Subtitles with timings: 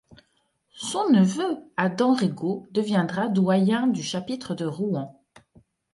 [0.79, 5.15] Son neveu Adam Rigaud deviendra doyen du chapitre de Rouen.